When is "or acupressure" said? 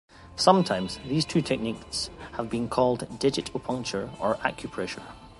4.19-5.03